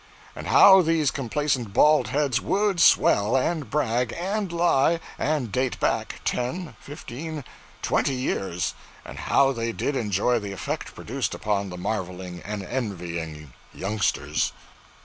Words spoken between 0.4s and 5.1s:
how these complacent baldheads would swell, and brag, and lie,